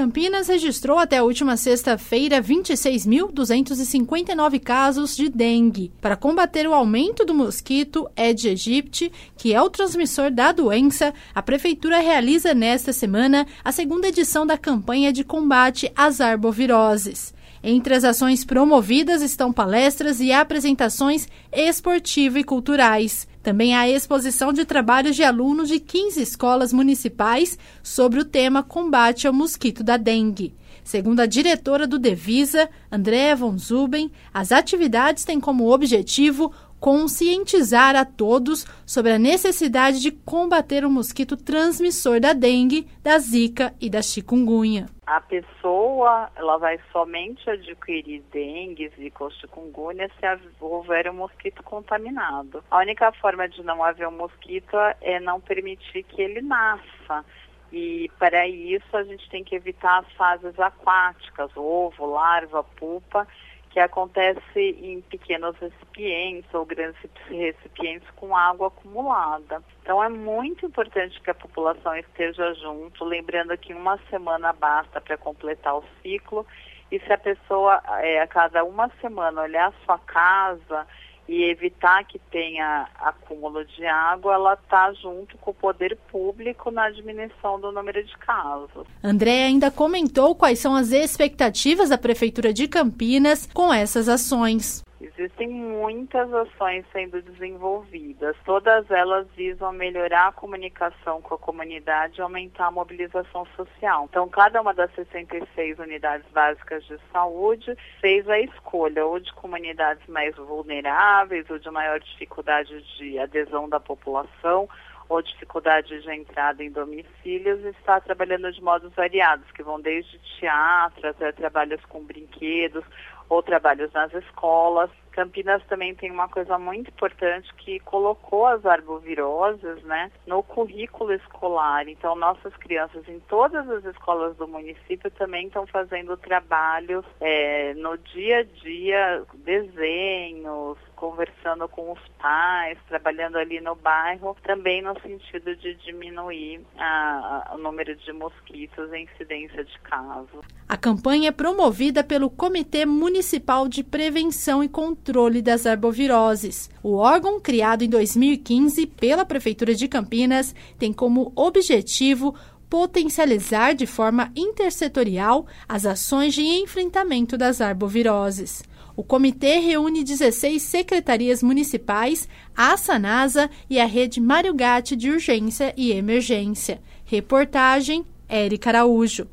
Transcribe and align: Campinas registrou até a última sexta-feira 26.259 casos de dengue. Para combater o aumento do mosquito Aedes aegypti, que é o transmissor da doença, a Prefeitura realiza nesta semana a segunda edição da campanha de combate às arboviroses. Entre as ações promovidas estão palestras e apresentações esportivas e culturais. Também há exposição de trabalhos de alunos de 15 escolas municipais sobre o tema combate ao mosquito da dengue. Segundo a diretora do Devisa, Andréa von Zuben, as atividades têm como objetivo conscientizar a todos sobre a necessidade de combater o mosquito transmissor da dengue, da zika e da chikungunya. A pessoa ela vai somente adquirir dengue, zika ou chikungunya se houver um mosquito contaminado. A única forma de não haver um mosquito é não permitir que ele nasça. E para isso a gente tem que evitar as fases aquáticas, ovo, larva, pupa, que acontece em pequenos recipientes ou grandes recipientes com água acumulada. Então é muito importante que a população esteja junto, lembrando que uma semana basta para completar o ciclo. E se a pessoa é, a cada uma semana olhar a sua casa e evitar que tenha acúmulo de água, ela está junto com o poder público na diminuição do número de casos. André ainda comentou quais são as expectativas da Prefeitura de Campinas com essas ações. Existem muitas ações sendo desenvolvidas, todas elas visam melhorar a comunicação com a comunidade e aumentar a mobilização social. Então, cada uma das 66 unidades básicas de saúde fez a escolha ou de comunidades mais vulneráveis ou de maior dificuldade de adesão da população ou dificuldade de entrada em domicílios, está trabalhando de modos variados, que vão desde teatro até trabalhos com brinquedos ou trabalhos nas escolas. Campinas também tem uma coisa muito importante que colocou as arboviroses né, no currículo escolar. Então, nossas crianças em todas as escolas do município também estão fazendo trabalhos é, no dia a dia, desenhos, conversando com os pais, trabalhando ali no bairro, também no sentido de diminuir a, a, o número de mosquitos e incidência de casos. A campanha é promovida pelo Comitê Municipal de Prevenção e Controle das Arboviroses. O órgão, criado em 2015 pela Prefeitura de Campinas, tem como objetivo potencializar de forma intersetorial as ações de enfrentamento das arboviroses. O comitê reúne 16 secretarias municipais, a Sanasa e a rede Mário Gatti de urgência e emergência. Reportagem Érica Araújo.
Campinas 0.00 0.48
registrou 0.48 0.98
até 0.98 1.18
a 1.18 1.22
última 1.22 1.58
sexta-feira 1.58 2.42
26.259 2.42 4.58
casos 4.58 5.14
de 5.14 5.28
dengue. 5.28 5.92
Para 6.00 6.16
combater 6.16 6.66
o 6.66 6.72
aumento 6.72 7.22
do 7.22 7.34
mosquito 7.34 8.10
Aedes 8.16 8.46
aegypti, 8.46 9.12
que 9.36 9.52
é 9.52 9.60
o 9.60 9.68
transmissor 9.68 10.30
da 10.30 10.52
doença, 10.52 11.12
a 11.34 11.42
Prefeitura 11.42 11.98
realiza 11.98 12.54
nesta 12.54 12.94
semana 12.94 13.46
a 13.62 13.70
segunda 13.72 14.08
edição 14.08 14.46
da 14.46 14.56
campanha 14.56 15.12
de 15.12 15.22
combate 15.22 15.92
às 15.94 16.18
arboviroses. 16.18 17.34
Entre 17.62 17.94
as 17.94 18.04
ações 18.04 18.42
promovidas 18.42 19.20
estão 19.20 19.52
palestras 19.52 20.18
e 20.18 20.32
apresentações 20.32 21.28
esportivas 21.52 22.40
e 22.40 22.44
culturais. 22.44 23.28
Também 23.42 23.76
há 23.76 23.88
exposição 23.88 24.52
de 24.52 24.64
trabalhos 24.64 25.14
de 25.14 25.22
alunos 25.22 25.68
de 25.68 25.78
15 25.78 26.22
escolas 26.22 26.72
municipais 26.72 27.58
sobre 27.82 28.18
o 28.18 28.24
tema 28.24 28.62
combate 28.62 29.26
ao 29.26 29.32
mosquito 29.32 29.84
da 29.84 29.98
dengue. 29.98 30.54
Segundo 30.82 31.20
a 31.20 31.26
diretora 31.26 31.86
do 31.86 31.98
Devisa, 31.98 32.68
Andréa 32.90 33.36
von 33.36 33.56
Zuben, 33.58 34.10
as 34.32 34.50
atividades 34.52 35.24
têm 35.24 35.38
como 35.38 35.70
objetivo 35.70 36.52
conscientizar 36.80 37.94
a 37.94 38.04
todos 38.04 38.64
sobre 38.86 39.12
a 39.12 39.18
necessidade 39.18 40.00
de 40.00 40.10
combater 40.10 40.84
o 40.84 40.90
mosquito 40.90 41.36
transmissor 41.36 42.18
da 42.18 42.32
dengue, 42.32 42.88
da 43.02 43.18
zika 43.18 43.74
e 43.80 43.90
da 43.90 44.00
chikungunya. 44.00 44.86
A 45.06 45.20
pessoa 45.20 46.30
ela 46.36 46.56
vai 46.56 46.80
somente 46.92 47.48
adquirir 47.50 48.22
dengue, 48.32 48.90
zika 48.96 49.24
ou 49.24 49.30
chikungunya 49.32 50.08
se 50.08 50.40
houver 50.60 51.10
um 51.10 51.14
mosquito 51.14 51.62
contaminado. 51.62 52.64
A 52.70 52.78
única 52.78 53.12
forma 53.12 53.48
de 53.48 53.62
não 53.62 53.84
haver 53.84 54.08
um 54.08 54.16
mosquito 54.16 54.76
é 55.00 55.20
não 55.20 55.40
permitir 55.40 56.04
que 56.04 56.22
ele 56.22 56.40
nasça. 56.40 57.24
E 57.72 58.10
para 58.18 58.48
isso 58.48 58.96
a 58.96 59.04
gente 59.04 59.28
tem 59.30 59.44
que 59.44 59.54
evitar 59.54 60.00
as 60.00 60.12
fases 60.12 60.58
aquáticas, 60.58 61.50
ovo, 61.56 62.06
larva, 62.06 62.64
pupa, 62.64 63.28
que 63.70 63.78
acontece 63.78 64.58
em 64.58 65.00
pequenos 65.02 65.56
recipientes 65.58 66.52
ou 66.52 66.66
grandes 66.66 67.00
recipientes 67.28 68.08
com 68.16 68.36
água 68.36 68.66
acumulada. 68.66 69.62
Então 69.82 70.02
é 70.02 70.08
muito 70.08 70.66
importante 70.66 71.20
que 71.20 71.30
a 71.30 71.34
população 71.34 71.94
esteja 71.96 72.52
junto, 72.54 73.04
lembrando 73.04 73.56
que 73.56 73.72
uma 73.72 73.96
semana 74.10 74.52
basta 74.52 75.00
para 75.00 75.16
completar 75.16 75.76
o 75.76 75.84
ciclo. 76.02 76.44
E 76.90 76.98
se 76.98 77.12
a 77.12 77.18
pessoa 77.18 77.80
é, 78.00 78.20
a 78.20 78.26
cada 78.26 78.64
uma 78.64 78.90
semana 79.00 79.42
olhar 79.42 79.68
a 79.68 79.84
sua 79.84 79.98
casa 80.00 80.86
e 81.30 81.44
evitar 81.44 82.02
que 82.02 82.18
tenha 82.18 82.88
acúmulo 82.98 83.64
de 83.64 83.86
água, 83.86 84.34
ela 84.34 84.54
está 84.54 84.92
junto 84.94 85.38
com 85.38 85.52
o 85.52 85.54
poder 85.54 85.96
público 86.10 86.72
na 86.72 86.90
diminuição 86.90 87.60
do 87.60 87.70
número 87.70 88.02
de 88.02 88.18
casos. 88.18 88.84
André 89.00 89.44
ainda 89.44 89.70
comentou 89.70 90.34
quais 90.34 90.58
são 90.58 90.74
as 90.74 90.90
expectativas 90.90 91.88
da 91.88 91.96
Prefeitura 91.96 92.52
de 92.52 92.66
Campinas 92.66 93.48
com 93.54 93.72
essas 93.72 94.08
ações. 94.08 94.82
Existem 95.00 95.48
muitas 95.48 96.30
ações 96.34 96.84
sendo 96.92 97.22
desenvolvidas, 97.22 98.36
todas 98.44 98.90
elas 98.90 99.26
visam 99.34 99.72
melhorar 99.72 100.28
a 100.28 100.32
comunicação 100.32 101.22
com 101.22 101.34
a 101.34 101.38
comunidade 101.38 102.18
e 102.18 102.22
aumentar 102.22 102.66
a 102.66 102.70
mobilização 102.70 103.46
social. 103.56 104.06
Então, 104.10 104.28
cada 104.28 104.60
uma 104.60 104.74
das 104.74 104.94
66 104.94 105.78
unidades 105.78 106.30
básicas 106.32 106.84
de 106.84 106.98
saúde 107.10 107.74
fez 107.98 108.28
a 108.28 108.38
escolha 108.40 109.06
ou 109.06 109.18
de 109.18 109.32
comunidades 109.32 110.06
mais 110.06 110.36
vulneráveis 110.36 111.48
ou 111.48 111.58
de 111.58 111.70
maior 111.70 111.98
dificuldade 111.98 112.82
de 112.98 113.18
adesão 113.18 113.70
da 113.70 113.80
população 113.80 114.68
ou 115.08 115.22
dificuldade 115.22 116.00
de 116.02 116.12
entrada 116.12 116.62
em 116.62 116.70
domicílios, 116.70 117.64
está 117.64 118.00
trabalhando 118.00 118.52
de 118.52 118.62
modos 118.62 118.94
variados, 118.94 119.50
que 119.50 119.62
vão 119.62 119.80
desde 119.80 120.20
teatro 120.38 121.08
até 121.08 121.32
trabalhos 121.32 121.84
com 121.86 122.04
brinquedos 122.04 122.84
ou 123.30 123.42
trabalhos 123.42 123.90
nas 123.92 124.12
escolas. 124.12 124.90
Campinas 125.12 125.62
também 125.66 125.94
tem 125.94 126.10
uma 126.10 126.28
coisa 126.28 126.58
muito 126.58 126.88
importante 126.88 127.52
que 127.54 127.80
colocou 127.80 128.46
as 128.46 128.64
arboviroses 128.64 129.82
né, 129.84 130.10
no 130.26 130.42
currículo 130.42 131.12
escolar. 131.12 131.88
Então, 131.88 132.14
nossas 132.16 132.54
crianças 132.56 133.08
em 133.08 133.20
todas 133.20 133.68
as 133.70 133.84
escolas 133.84 134.36
do 134.36 134.46
município 134.46 135.10
também 135.12 135.46
estão 135.46 135.66
fazendo 135.66 136.16
trabalhos 136.16 137.04
é, 137.20 137.74
no 137.74 137.96
dia 137.98 138.38
a 138.38 138.42
dia, 138.42 139.24
desenhos, 139.34 140.78
conversando 140.96 141.68
com 141.68 141.92
os 141.92 142.08
pais, 142.18 142.78
trabalhando 142.88 143.36
ali 143.36 143.60
no 143.60 143.74
bairro, 143.74 144.36
também 144.42 144.82
no 144.82 144.98
sentido 145.00 145.54
de 145.56 145.74
diminuir 145.76 146.64
a, 146.78 147.48
a, 147.50 147.54
o 147.54 147.58
número 147.58 147.94
de 147.96 148.12
mosquitos 148.12 148.92
e 148.92 148.98
incidência 148.98 149.64
de 149.64 149.78
casos. 149.80 150.59
A 150.70 150.76
campanha 150.76 151.30
é 151.30 151.32
promovida 151.32 152.04
pelo 152.04 152.30
Comitê 152.30 152.86
Municipal 152.86 153.66
de 153.66 153.82
Prevenção 153.82 154.62
e 154.62 154.68
Controle 154.68 155.42
das 155.42 155.66
Arboviroses. 155.66 156.70
O 156.80 156.94
órgão, 156.94 157.40
criado 157.40 157.82
em 157.82 157.88
2015 157.88 158.86
pela 158.86 159.24
Prefeitura 159.24 159.74
de 159.74 159.88
Campinas, 159.88 160.54
tem 160.78 160.92
como 160.92 161.32
objetivo 161.34 162.36
potencializar 162.68 163.72
de 163.72 163.84
forma 163.84 164.30
intersetorial 164.36 165.44
as 165.68 165.84
ações 165.84 166.34
de 166.34 166.42
enfrentamento 166.42 167.36
das 167.36 167.60
arboviroses. 167.60 168.62
O 168.94 169.02
comitê 169.02 169.58
reúne 169.58 170.04
16 170.04 170.62
secretarias 170.62 171.42
municipais, 171.42 172.28
a 172.56 172.76
Sanasa 172.76 173.50
e 173.68 173.80
a 173.80 173.86
rede 173.86 174.20
Mário 174.20 174.54
Gatti 174.54 174.94
de 174.94 175.10
urgência 175.10 175.74
e 175.76 175.90
emergência. 175.90 176.80
Reportagem 177.04 178.06
Érica 178.28 178.70
Araújo. 178.70 179.26